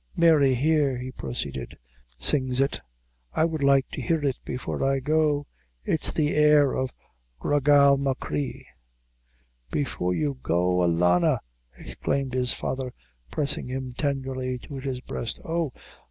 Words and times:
"Mary, 0.17 0.55
here," 0.55 0.97
he 0.97 1.11
proceeded, 1.11 1.77
"sings 2.17 2.59
it; 2.59 2.81
I 3.35 3.45
would 3.45 3.61
like 3.61 3.87
to 3.91 4.01
hear 4.01 4.25
it 4.25 4.37
before 4.43 4.83
I 4.83 4.99
go; 4.99 5.45
it's 5.85 6.11
the 6.11 6.33
air 6.33 6.73
of 6.73 6.89
Gra 7.39 7.61
Gal 7.61 7.97
Machree." 7.97 8.65
"Before 9.69 10.15
you 10.15 10.39
go, 10.41 10.81
alanna!" 10.83 11.39
exclaimed 11.77 12.33
his 12.33 12.51
father, 12.51 12.95
pressing 13.29 13.67
him 13.67 13.93
tenderly 13.95 14.57
to 14.63 14.77
his 14.77 15.01
breast. 15.01 15.39
"Oh! 15.45 15.71